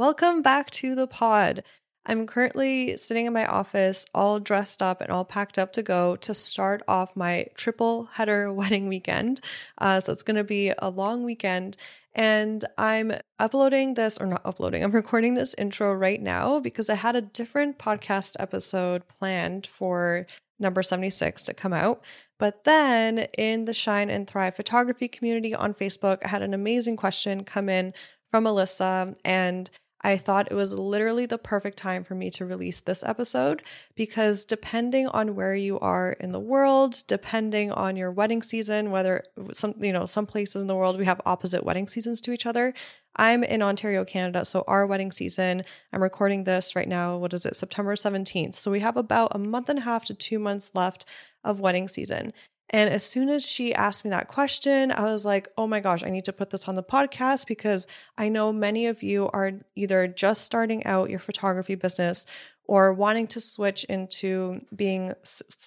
[0.00, 1.62] Welcome back to the pod.
[2.06, 6.16] I'm currently sitting in my office, all dressed up and all packed up to go
[6.16, 9.42] to start off my triple header wedding weekend.
[9.76, 11.76] Uh, so it's going to be a long weekend.
[12.14, 16.94] And I'm uploading this, or not uploading, I'm recording this intro right now because I
[16.94, 20.26] had a different podcast episode planned for
[20.58, 22.02] number 76 to come out.
[22.38, 26.96] But then in the Shine and Thrive photography community on Facebook, I had an amazing
[26.96, 27.92] question come in
[28.30, 29.68] from Alyssa, and
[30.02, 33.62] I thought it was literally the perfect time for me to release this episode
[33.94, 39.24] because depending on where you are in the world, depending on your wedding season, whether
[39.52, 42.46] some you know some places in the world we have opposite wedding seasons to each
[42.46, 42.72] other.
[43.16, 47.44] I'm in Ontario, Canada, so our wedding season, I'm recording this right now, what is
[47.44, 47.56] it?
[47.56, 48.54] September 17th.
[48.54, 51.06] So we have about a month and a half to 2 months left
[51.42, 52.32] of wedding season.
[52.70, 56.04] And as soon as she asked me that question, I was like, oh my gosh,
[56.04, 59.52] I need to put this on the podcast because I know many of you are
[59.74, 62.26] either just starting out your photography business
[62.64, 65.12] or wanting to switch into being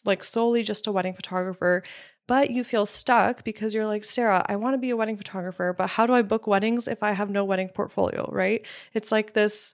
[0.05, 1.83] like solely just a wedding photographer.
[2.25, 5.75] But you feel stuck because you're like, Sara, I want to be a wedding photographer,
[5.77, 8.65] but how do I book weddings if I have no wedding portfolio, right?
[8.93, 9.73] It's like this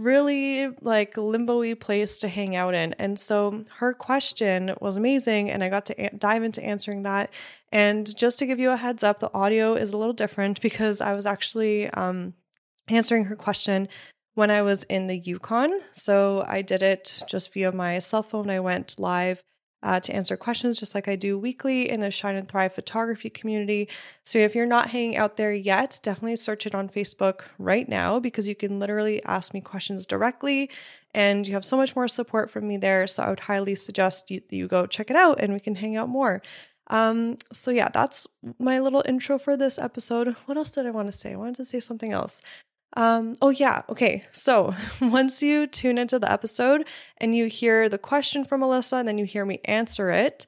[0.00, 2.94] really like limbo place to hang out in.
[2.94, 5.50] And so her question was amazing.
[5.50, 7.30] And I got to a- dive into answering that.
[7.72, 11.00] And just to give you a heads up, the audio is a little different because
[11.00, 12.34] I was actually um,
[12.88, 13.88] answering her question
[14.34, 15.80] when I was in the Yukon.
[15.92, 18.50] So I did it just via my cell phone.
[18.50, 19.42] I went live
[19.82, 23.30] uh, to answer questions just like I do weekly in the Shine and Thrive photography
[23.30, 23.88] community.
[24.24, 28.20] So if you're not hanging out there yet, definitely search it on Facebook right now
[28.20, 30.70] because you can literally ask me questions directly
[31.14, 33.06] and you have so much more support from me there.
[33.06, 35.96] So I would highly suggest you, you go check it out and we can hang
[35.96, 36.42] out more.
[36.88, 38.26] Um, so yeah, that's
[38.58, 40.34] my little intro for this episode.
[40.46, 41.32] What else did I want to say?
[41.32, 42.42] I wanted to say something else.
[42.96, 43.82] Um, oh, yeah.
[43.88, 44.24] Okay.
[44.32, 46.86] So once you tune into the episode
[47.18, 50.46] and you hear the question from Alyssa and then you hear me answer it,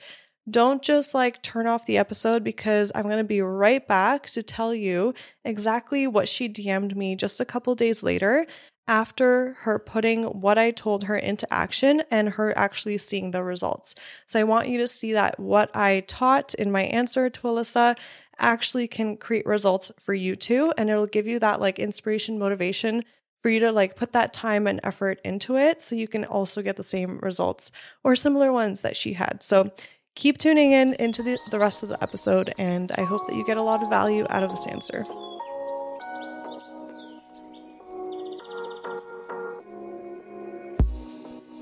[0.50, 4.42] don't just like turn off the episode because I'm going to be right back to
[4.42, 8.46] tell you exactly what she DM'd me just a couple days later
[8.88, 13.94] after her putting what I told her into action and her actually seeing the results.
[14.26, 17.96] So I want you to see that what I taught in my answer to Alyssa
[18.42, 20.72] actually can create results for you too.
[20.76, 23.04] And it'll give you that like inspiration, motivation
[23.42, 26.62] for you to like put that time and effort into it so you can also
[26.62, 27.70] get the same results
[28.04, 29.42] or similar ones that she had.
[29.42, 29.70] So
[30.14, 33.44] keep tuning in into the, the rest of the episode, and I hope that you
[33.44, 35.04] get a lot of value out of this answer.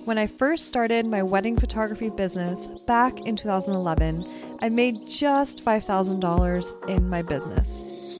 [0.04, 6.88] When I first started my wedding photography business back in 2011, I made just $5,000
[6.88, 8.18] in my business.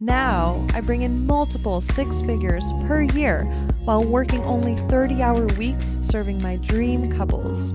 [0.00, 3.44] Now, I bring in multiple six figures per year
[3.84, 7.74] while working only 30 hour weeks serving my dream couples.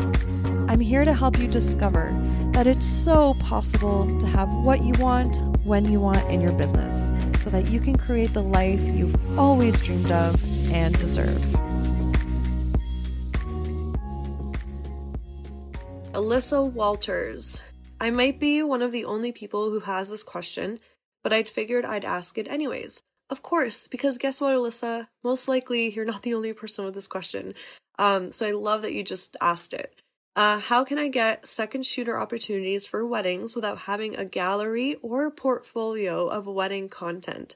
[0.67, 2.11] I'm here to help you discover
[2.53, 7.09] that it's so possible to have what you want when you want in your business
[7.43, 11.37] so that you can create the life you've always dreamed of and deserve.
[16.13, 17.61] Alyssa Walters.
[17.99, 20.79] I might be one of the only people who has this question,
[21.23, 23.01] but I'd figured I'd ask it anyways.
[23.29, 25.07] Of course, because guess what, Alyssa?
[25.23, 27.55] Most likely you're not the only person with this question.
[27.99, 29.95] Um, so I love that you just asked it.
[30.35, 35.31] Uh, how can I get second shooter opportunities for weddings without having a gallery or
[35.31, 37.55] portfolio of wedding content?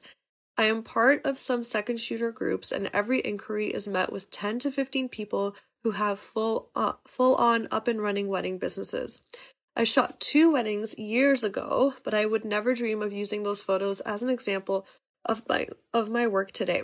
[0.58, 4.58] I am part of some second shooter groups, and every inquiry is met with 10
[4.60, 5.54] to 15 people
[5.84, 9.20] who have full uh, full on up and running wedding businesses.
[9.74, 14.00] I shot two weddings years ago, but I would never dream of using those photos
[14.00, 14.86] as an example
[15.24, 16.82] of my of my work today.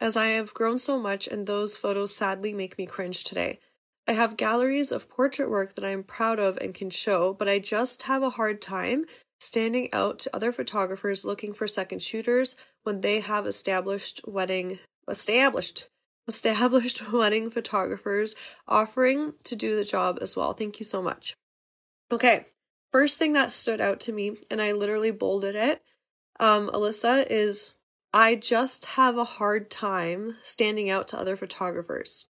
[0.00, 3.58] As I have grown so much and those photos sadly make me cringe today.
[4.06, 7.48] I have galleries of portrait work that I am proud of and can show, but
[7.48, 9.06] I just have a hard time
[9.40, 15.88] standing out to other photographers looking for second shooters when they have established wedding established
[16.28, 18.34] established wedding photographers
[18.68, 20.52] offering to do the job as well.
[20.52, 21.34] Thank you so much.
[22.10, 22.46] Okay,
[22.92, 25.82] first thing that stood out to me, and I literally bolded it,
[26.38, 27.74] um, Alyssa, is
[28.12, 32.28] I just have a hard time standing out to other photographers.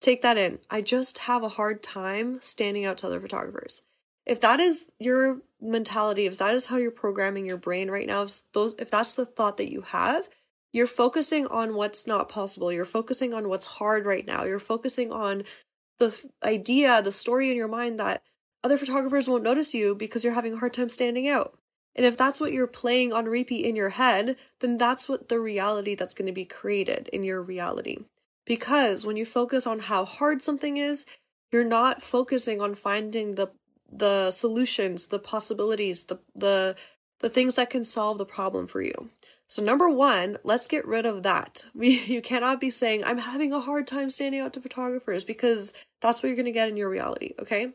[0.00, 0.58] Take that in.
[0.70, 3.82] I just have a hard time standing out to other photographers.
[4.26, 8.24] If that is your mentality, if that is how you're programming your brain right now,
[8.24, 10.28] if those if that's the thought that you have,
[10.72, 12.72] you're focusing on what's not possible.
[12.72, 14.44] You're focusing on what's hard right now.
[14.44, 15.44] You're focusing on
[15.98, 18.22] the idea, the story in your mind that
[18.64, 21.58] other photographers won't notice you because you're having a hard time standing out.
[21.94, 25.40] And if that's what you're playing on repeat in your head, then that's what the
[25.40, 27.98] reality that's going to be created in your reality.
[28.46, 31.06] Because when you focus on how hard something is,
[31.50, 33.48] you're not focusing on finding the
[33.90, 36.76] the solutions, the possibilities, the the
[37.20, 39.10] the things that can solve the problem for you.
[39.48, 41.64] So number 1, let's get rid of that.
[41.74, 45.72] We, you cannot be saying I'm having a hard time standing out to photographers because
[46.02, 47.72] that's what you're going to get in your reality, okay?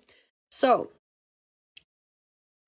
[0.52, 0.92] So,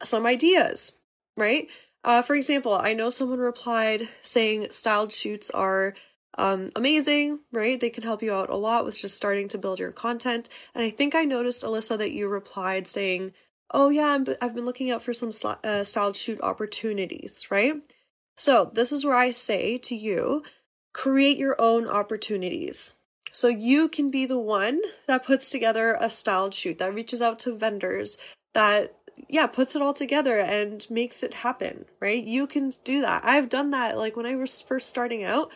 [0.03, 0.93] some ideas,
[1.37, 1.67] right?
[2.03, 5.95] Uh, for example, I know someone replied saying styled shoots are
[6.37, 7.79] um, amazing, right?
[7.79, 10.49] They can help you out a lot with just starting to build your content.
[10.73, 13.33] And I think I noticed, Alyssa, that you replied saying,
[13.71, 15.31] Oh, yeah, i have been looking out for some
[15.63, 17.81] uh, styled shoot opportunities, right?
[18.37, 20.43] So, this is where I say to you
[20.93, 22.93] create your own opportunities.
[23.31, 27.39] So, you can be the one that puts together a styled shoot, that reaches out
[27.39, 28.17] to vendors,
[28.53, 28.95] that
[29.29, 32.23] yeah, puts it all together and makes it happen, right?
[32.23, 33.23] You can do that.
[33.23, 35.51] I've done that like when I was first starting out.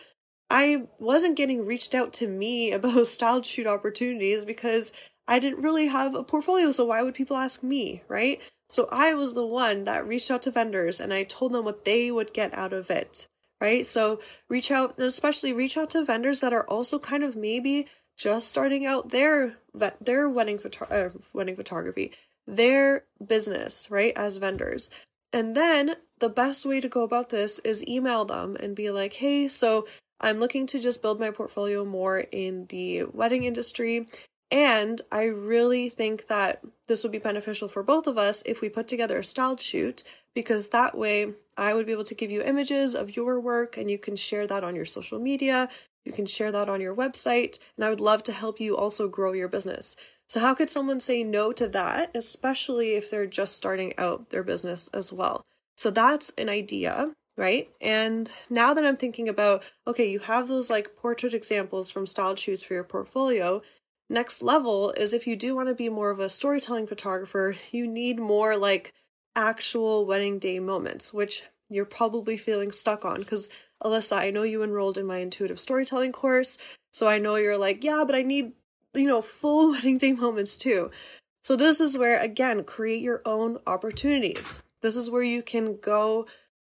[0.48, 4.92] I wasn't getting reached out to me about styled shoot opportunities because
[5.28, 8.40] I didn't really have a portfolio, so why would people ask me, right?
[8.70, 11.84] So I was the one that reached out to vendors and I told them what
[11.84, 13.26] they would get out of it,
[13.60, 13.84] right?
[13.84, 18.48] So reach out, especially reach out to vendors that are also kind of maybe just
[18.48, 19.56] starting out their
[20.00, 22.12] their wedding photo- uh, wedding photography,
[22.46, 24.90] their business, right, as vendors.
[25.32, 29.14] And then the best way to go about this is email them and be like,
[29.14, 29.86] "Hey, so
[30.20, 34.06] I'm looking to just build my portfolio more in the wedding industry.
[34.50, 38.68] And I really think that this would be beneficial for both of us if we
[38.68, 40.02] put together a styled shoot,
[40.34, 43.90] because that way I would be able to give you images of your work and
[43.90, 45.68] you can share that on your social media.
[46.04, 47.58] You can share that on your website.
[47.76, 49.96] And I would love to help you also grow your business.
[50.28, 54.44] So, how could someone say no to that, especially if they're just starting out their
[54.44, 55.44] business as well?
[55.76, 57.70] So, that's an idea right?
[57.80, 62.38] And now that I'm thinking about, okay, you have those like portrait examples from styled
[62.38, 63.62] shoots for your portfolio.
[64.12, 67.86] Next level is if you do want to be more of a storytelling photographer, you
[67.86, 68.92] need more like
[69.36, 73.20] actual wedding day moments, which you're probably feeling stuck on.
[73.20, 73.48] Because,
[73.84, 76.58] Alyssa, I know you enrolled in my intuitive storytelling course.
[76.90, 78.50] So I know you're like, yeah, but I need,
[78.94, 80.90] you know, full wedding day moments too.
[81.44, 84.60] So this is where, again, create your own opportunities.
[84.82, 86.26] This is where you can go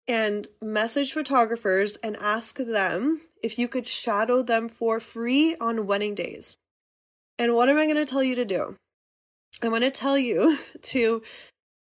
[0.06, 6.14] and message photographers and ask them if you could shadow them for free on wedding
[6.14, 6.58] days.
[7.38, 8.76] And what am I going to tell you to do?
[9.62, 11.22] I'm going to tell you to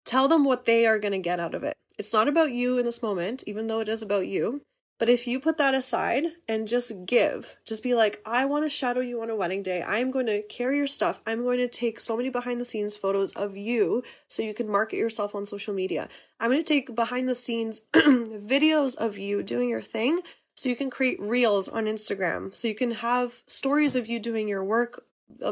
[0.04, 1.74] tell them what they are going to get out of it.
[1.98, 4.62] It's not about you in this moment, even though it is about you.
[4.98, 8.68] But if you put that aside and just give, just be like, I want to
[8.68, 9.82] shadow you on a wedding day.
[9.82, 11.20] I'm going to carry your stuff.
[11.26, 14.68] I'm going to take so many behind the scenes photos of you so you can
[14.68, 16.08] market yourself on social media.
[16.38, 20.20] I'm going to take behind the scenes videos of you doing your thing
[20.54, 22.54] so you can create reels on Instagram.
[22.54, 25.04] So you can have stories of you doing your work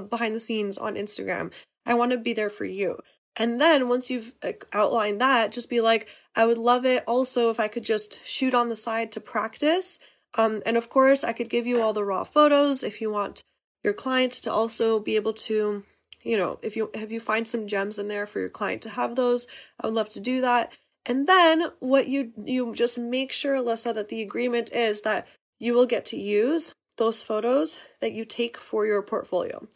[0.08, 1.52] behind the scenes on Instagram.
[1.86, 2.98] I want to be there for you.
[3.36, 4.32] And then once you've
[4.72, 8.54] outlined that, just be like, I would love it also if I could just shoot
[8.54, 10.00] on the side to practice.
[10.36, 13.42] Um, and of course, I could give you all the raw photos if you want
[13.82, 15.84] your client to also be able to,
[16.22, 18.90] you know, if you if you find some gems in there for your client to
[18.90, 19.46] have those,
[19.80, 20.72] I would love to do that.
[21.06, 25.26] And then what you you just make sure, Alyssa, that the agreement is that
[25.58, 29.66] you will get to use those photos that you take for your portfolio.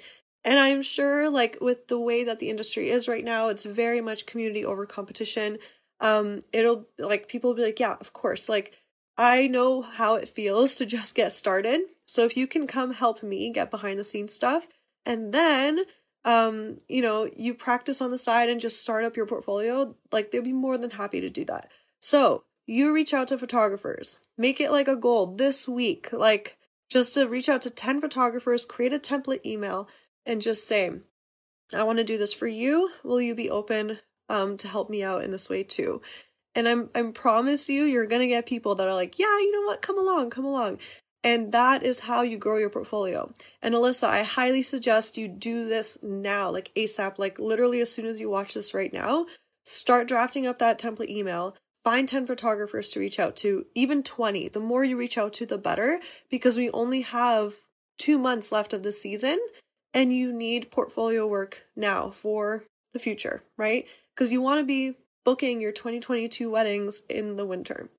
[0.44, 4.02] And I'm sure, like, with the way that the industry is right now, it's very
[4.02, 5.56] much community over competition.
[6.00, 8.46] Um, it'll, like, people will be like, yeah, of course.
[8.48, 8.74] Like,
[9.16, 11.80] I know how it feels to just get started.
[12.04, 14.68] So if you can come help me get behind the scenes stuff,
[15.06, 15.84] and then,
[16.26, 20.30] um, you know, you practice on the side and just start up your portfolio, like,
[20.30, 21.70] they'll be more than happy to do that.
[22.00, 26.58] So you reach out to photographers, make it like a goal this week, like,
[26.94, 29.88] just to reach out to 10 photographers, create a template email
[30.24, 30.92] and just say,
[31.74, 32.88] I want to do this for you.
[33.02, 33.98] Will you be open
[34.28, 36.02] um, to help me out in this way too?
[36.54, 39.66] And I'm I promise you, you're gonna get people that are like, yeah, you know
[39.66, 40.78] what, come along, come along.
[41.24, 43.28] And that is how you grow your portfolio.
[43.60, 48.06] And Alyssa, I highly suggest you do this now, like ASAP, like literally as soon
[48.06, 49.26] as you watch this right now.
[49.64, 51.56] Start drafting up that template email.
[51.84, 54.48] Find 10 photographers to reach out to, even 20.
[54.48, 56.00] The more you reach out to, the better,
[56.30, 57.54] because we only have
[57.98, 59.38] two months left of the season
[59.92, 62.64] and you need portfolio work now for
[62.94, 63.86] the future, right?
[64.14, 67.90] Because you want to be booking your 2022 weddings in the winter.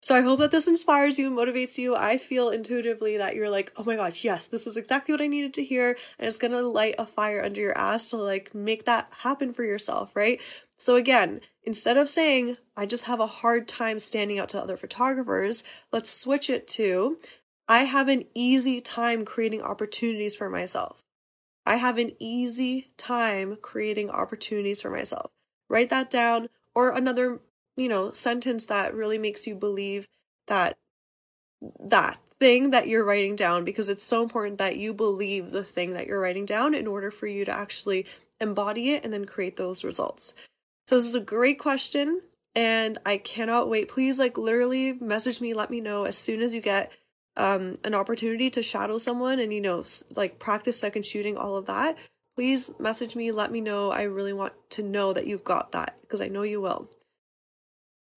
[0.00, 1.96] So I hope that this inspires you motivates you.
[1.96, 5.26] I feel intuitively that you're like, oh my gosh, yes, this is exactly what I
[5.26, 5.96] needed to hear.
[6.18, 9.64] And it's gonna light a fire under your ass to like make that happen for
[9.64, 10.40] yourself, right?
[10.76, 14.78] So again, instead of saying, I just have a hard time standing out to other
[14.78, 17.18] photographers, let's switch it to,
[17.68, 21.02] I have an easy time creating opportunities for myself.
[21.66, 25.30] I have an easy time creating opportunities for myself.
[25.68, 27.38] Write that down or another,
[27.76, 30.08] you know, sentence that really makes you believe
[30.46, 30.78] that
[31.80, 35.92] that thing that you're writing down because it's so important that you believe the thing
[35.92, 38.06] that you're writing down in order for you to actually
[38.40, 40.32] embody it and then create those results.
[40.88, 42.22] So this is a great question
[42.54, 43.90] and I cannot wait.
[43.90, 46.90] Please like literally message me, let me know as soon as you get
[47.36, 49.84] um an opportunity to shadow someone and you know
[50.16, 51.98] like practice second shooting all of that.
[52.36, 53.90] Please message me, let me know.
[53.90, 56.88] I really want to know that you've got that because I know you will.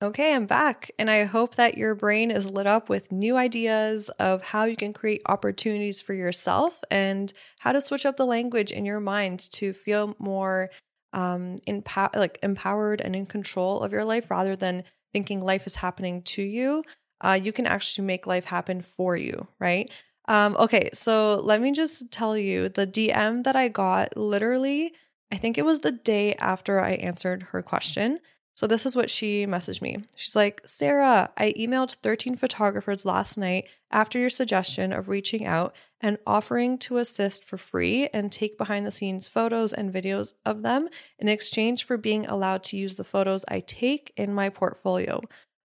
[0.01, 4.09] Okay, I'm back, and I hope that your brain is lit up with new ideas
[4.17, 8.71] of how you can create opportunities for yourself and how to switch up the language
[8.71, 10.71] in your mind to feel more
[11.13, 15.75] um, empower, like empowered and in control of your life rather than thinking life is
[15.75, 16.84] happening to you.
[17.20, 19.89] Uh, you can actually make life happen for you, right?
[20.27, 24.94] Um, okay, so let me just tell you the DM that I got literally,
[25.32, 28.20] I think it was the day after I answered her question.
[28.56, 30.03] So this is what she messaged me.
[30.15, 35.74] She's like, Sara, I emailed 13 photographers last night after your suggestion of reaching out
[36.01, 40.63] and offering to assist for free and take behind the scenes photos and videos of
[40.63, 40.89] them
[41.20, 45.22] in exchange for being allowed to use the photos I take in my portfolio.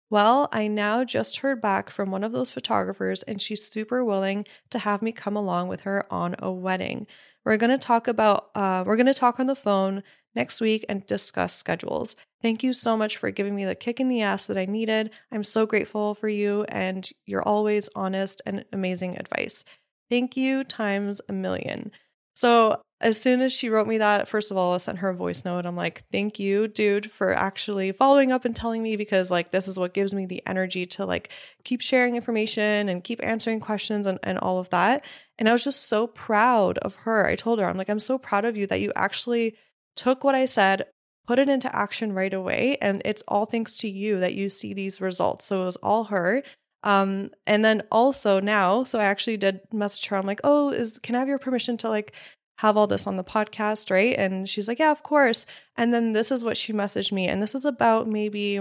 [0.10, 4.46] Well, I now just heard back from one of those photographers, and she's super willing
[4.70, 7.08] to have me come along with her on a wedding.
[7.44, 10.04] We're to talk about, uh, we're to talk on the phone
[10.36, 12.16] next week and discuss schedules.
[12.42, 15.10] Thank you so much for giving me the kick in the ass that I needed.
[15.32, 19.66] I'm so grateful for you, and you're always honest and amazing advice.
[20.10, 21.92] Thank you times a million.
[22.34, 25.16] So, as soon as she wrote me that, first of all, I sent her a
[25.16, 25.66] voice note.
[25.66, 29.68] I'm like, thank you, dude, for actually following up and telling me because, like, this
[29.68, 31.30] is what gives me the energy to, like,
[31.64, 35.04] keep sharing information and keep answering questions and, and all of that.
[35.38, 37.26] And I was just so proud of her.
[37.26, 39.56] I told her, I'm like, I'm so proud of you that you actually
[39.96, 40.88] took what I said,
[41.28, 42.78] put it into action right away.
[42.82, 45.46] And it's all thanks to you that you see these results.
[45.46, 46.44] So it was all her.
[46.86, 50.18] Um, and then also now, so I actually did message her.
[50.18, 52.14] I'm like, oh, is can I have your permission to like
[52.60, 54.16] have all this on the podcast, right?
[54.18, 55.46] And she's like, yeah, of course.
[55.76, 57.28] And then this is what she messaged me.
[57.28, 58.60] And this is about maybe,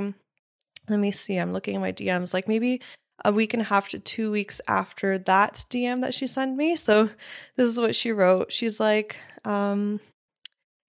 [0.88, 2.80] let me see, I'm looking at my DMs, like maybe
[3.24, 6.76] a week and a half to two weeks after that DM that she sent me.
[6.76, 7.10] So
[7.56, 8.50] this is what she wrote.
[8.50, 10.00] She's like, um,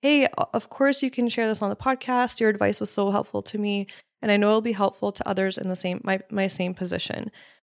[0.01, 2.39] hey, of course you can share this on the podcast.
[2.39, 3.87] Your advice was so helpful to me,
[4.25, 7.29] and I know it'll be helpful to others in the same my, my same position.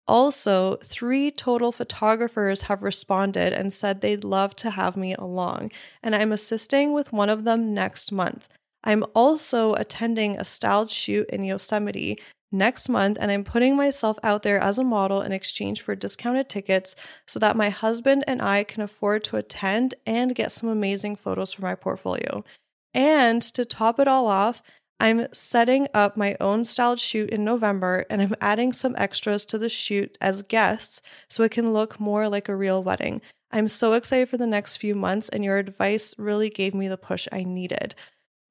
[0.07, 6.15] Also, three total photographers have responded and said they'd love to have me along, and
[6.15, 8.51] I'm assisting with one of them next month.
[8.85, 14.43] I'm also attending a styled shoot in Yosemite next month, and I'm putting myself out
[14.43, 16.95] there as a model in exchange for discounted tickets
[17.27, 21.53] so that my husband and I can afford to attend and get some amazing photos
[21.53, 22.45] for my portfolio.
[22.93, 24.63] And to top it all off,
[25.03, 29.59] I'm setting up my own styled shoot in November and I'm adding some extras to
[29.59, 33.21] the shoot as guests so it can look more like a real wedding.
[33.51, 36.97] I'm so excited for the next few months, and your advice really gave me the
[36.97, 37.97] push I needed.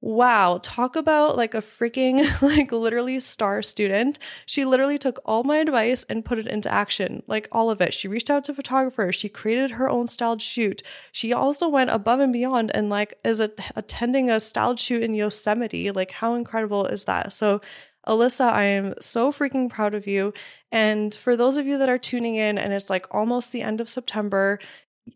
[0.03, 4.17] Wow, talk about like a freaking, like literally star student.
[4.47, 7.93] She literally took all my advice and put it into action, like all of it.
[7.93, 10.81] She reached out to photographers, she created her own styled shoot.
[11.11, 15.13] She also went above and beyond and like is a- attending a styled shoot in
[15.13, 15.91] Yosemite.
[15.91, 17.31] Like, how incredible is that?
[17.31, 17.61] So,
[18.07, 20.33] Alyssa, I am so freaking proud of you.
[20.71, 23.79] And for those of you that are tuning in and it's like almost the end
[23.79, 24.57] of September,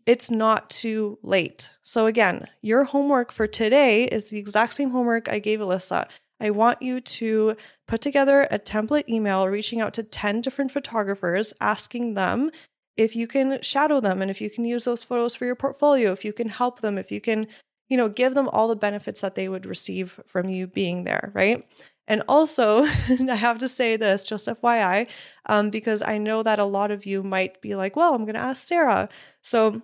[0.04, 1.70] it's not too late.
[1.82, 6.08] So, again, your homework for today is the exact same homework I gave Alyssa.
[6.40, 7.56] I want you to
[7.88, 12.50] put together a template email reaching out to 10 different photographers, asking them
[12.96, 16.12] if you can shadow them and if you can use those photos for your portfolio,
[16.12, 17.46] if you can help them, if you can,
[17.88, 21.30] you know, give them all the benefits that they would receive from you being there,
[21.34, 21.64] right?
[22.08, 22.84] And also,
[23.30, 25.08] I have to say this just FYI,
[25.46, 28.34] um, because I know that a lot of you might be like, well, I'm going
[28.34, 29.08] to ask Sara.
[29.42, 29.82] So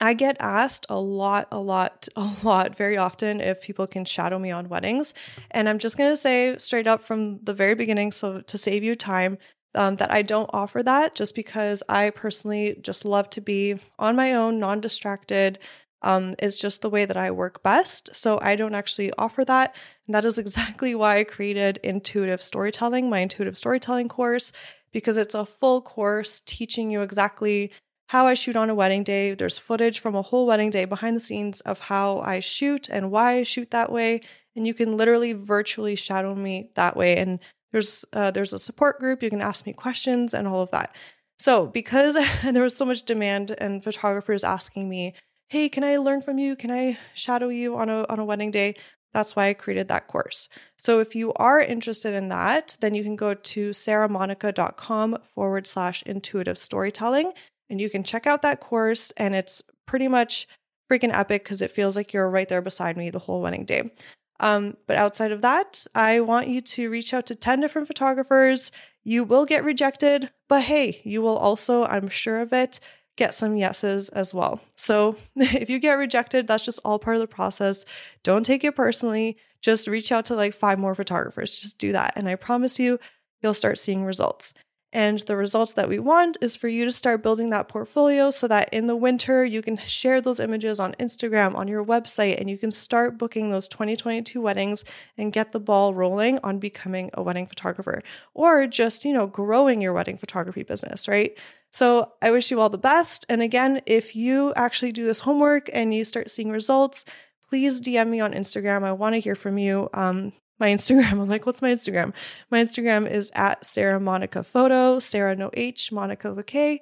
[0.00, 4.38] I get asked a lot, a lot, a lot very often if people can shadow
[4.38, 5.14] me on weddings.
[5.50, 8.82] And I'm just going to say straight up from the very beginning, so to save
[8.82, 9.38] you time,
[9.74, 14.16] um, that I don't offer that just because I personally just love to be on
[14.16, 15.58] my own, non distracted,
[16.02, 18.14] um, is just the way that I work best.
[18.14, 19.74] So I don't actually offer that.
[20.06, 24.52] And that is exactly why I created Intuitive Storytelling, my Intuitive Storytelling course,
[24.92, 27.72] because it's a full course teaching you exactly
[28.08, 29.34] how I shoot on a wedding day.
[29.34, 33.10] There's footage from a whole wedding day behind the scenes of how I shoot and
[33.10, 34.20] why I shoot that way.
[34.54, 37.16] and you can literally virtually shadow me that way.
[37.16, 37.40] And
[37.72, 39.22] there's uh, there's a support group.
[39.22, 40.94] You can ask me questions and all of that.
[41.38, 45.14] So because there was so much demand and photographers asking me,
[45.52, 46.56] "Hey, can I learn from you?
[46.56, 48.74] Can I shadow you on a on a wedding day?"
[49.12, 50.48] That's why I created that course.
[50.78, 56.02] So if you are interested in that, then you can go to saramonika.com forward slash
[56.04, 57.32] intuitive storytelling
[57.68, 59.10] and you can check out that course.
[59.18, 60.48] And it's pretty much
[60.90, 63.92] freaking epic because it feels like you're right there beside me the whole wedding day.
[64.40, 68.72] Um, but outside of that, I want you to reach out to 10 different photographers.
[69.04, 72.80] You will get rejected, but hey, you will also, I'm sure of it,
[73.16, 74.60] get some yeses as well.
[74.76, 77.84] So if you get rejected, that's just all part of the process.
[78.22, 79.36] Don't take it personally.
[79.60, 81.60] Just reach out to like five more photographers.
[81.60, 82.14] Just do that.
[82.16, 82.98] And I promise you,
[83.42, 84.54] you'll start seeing results.
[84.94, 88.46] And the results that we want is for you to start building that portfolio so
[88.48, 92.50] that in the winter you can share those images on Instagram, on your website, and
[92.50, 94.84] you can start booking those 2022 weddings
[95.16, 98.02] and get the ball rolling on becoming a wedding photographer
[98.34, 101.38] or just, you know, growing your wedding photography business, right?
[101.72, 103.24] So I wish you all the best.
[103.28, 107.04] And again, if you actually do this homework and you start seeing results,
[107.48, 108.84] please DM me on Instagram.
[108.84, 109.88] I want to hear from you.
[109.94, 111.12] Um, my Instagram.
[111.20, 112.14] I'm like, what's my Instagram?
[112.50, 116.80] My Instagram is at Sara Monika Photo, Sara no H, Monika the K.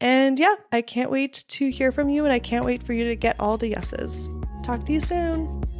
[0.00, 3.04] And yeah, I can't wait to hear from you and I can't wait for you
[3.04, 4.28] to get all the yeses.
[4.62, 5.71] Talk to you soon.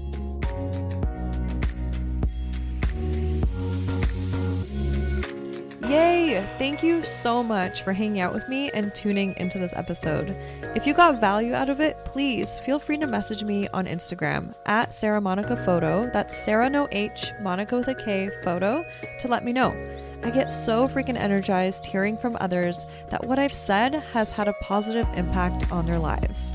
[5.89, 6.47] Yay!
[6.59, 10.31] Thank you so much for hanging out with me and tuning into this episode.
[10.77, 14.55] If you got value out of it, please feel free to message me on Instagram
[14.67, 16.09] at Sara Monika Photo.
[16.12, 18.85] That's Sara no H, Monika with a K photo
[19.19, 19.75] to let me know.
[20.23, 24.55] I get so freaking energized hearing from others that what I've said has had a
[24.62, 26.53] positive impact on their lives.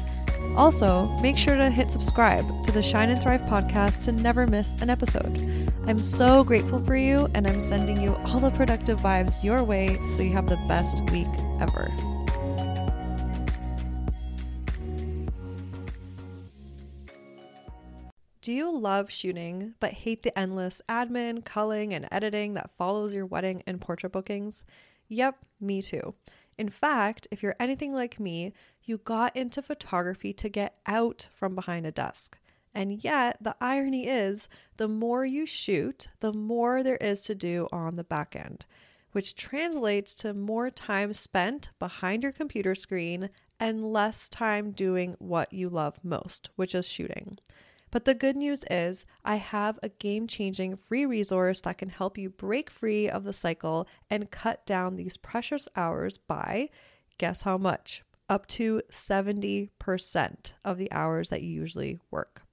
[0.56, 4.82] Also, make sure to hit subscribe to the Shine and Thrive podcast to never miss
[4.82, 5.40] an episode.
[5.86, 10.00] I'm so grateful for you, and I'm sending you all the productive vibes your way
[10.06, 11.28] so you have the best week
[11.62, 11.94] ever.
[18.48, 23.26] Do you love shooting but hate the endless admin, culling, and editing that follows your
[23.26, 24.64] wedding and portrait bookings?
[25.10, 26.16] Yep, me too.
[26.58, 28.54] In fact, if you're anything like me,
[28.88, 32.38] you got into photography to get out from behind a desk.
[32.74, 34.48] And yet, the irony is,
[34.78, 38.66] the more you shoot, the more there is to do on the back end,
[39.12, 45.52] which translates to more time spent behind your computer screen and less time doing what
[45.52, 47.40] you love most, which is shooting.
[47.90, 52.18] But the good news is, I have a game changing free resource that can help
[52.18, 56.70] you break free of the cycle and cut down these precious hours by
[57.18, 58.04] guess how much?
[58.30, 62.44] Up to 70% of the hours that you usually work.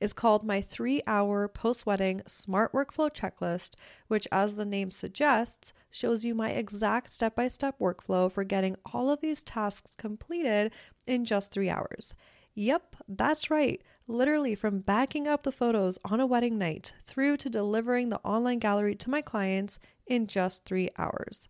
[0.00, 3.76] Is called my three hour post wedding smart workflow checklist,
[4.08, 8.74] which, as the name suggests, shows you my exact step by step workflow for getting
[8.92, 10.72] all of these tasks completed
[11.06, 12.16] in just three hours.
[12.54, 13.80] Yep, that's right.
[14.08, 18.58] Literally, from backing up the photos on a wedding night through to delivering the online
[18.58, 21.48] gallery to my clients in just three hours.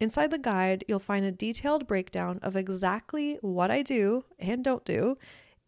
[0.00, 4.84] Inside the guide, you'll find a detailed breakdown of exactly what I do and don't
[4.84, 5.16] do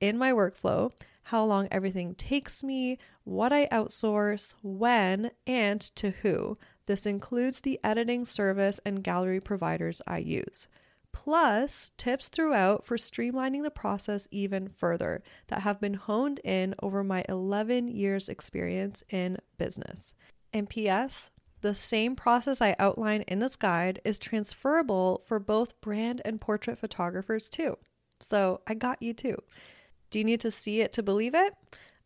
[0.00, 0.92] in my workflow,
[1.24, 6.58] how long everything takes me, what I outsource, when, and to who.
[6.86, 10.68] This includes the editing service and gallery providers I use
[11.16, 17.02] plus tips throughout for streamlining the process even further that have been honed in over
[17.02, 20.12] my 11 years experience in business.
[20.52, 26.22] And PS, the same process I outline in this guide is transferable for both brand
[26.24, 27.78] and portrait photographers too.
[28.20, 29.36] So I got you too.
[30.10, 31.54] Do you need to see it to believe it?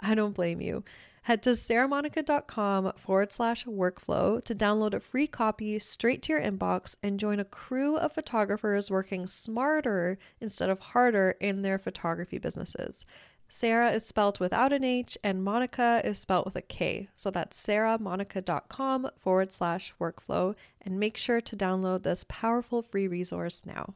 [0.01, 0.85] I don't blame you.
[1.23, 6.97] Head to saramonika.com forward slash workflow to download a free copy straight to your inbox
[7.03, 13.05] and join a crew of photographers working smarter instead of harder in their photography businesses.
[13.53, 17.09] Sara is spelled without an H and Monika is spelled with a K.
[17.17, 20.55] So that's saramonika.com forward slash workflow.
[20.81, 23.95] And make sure to download this powerful free resource now.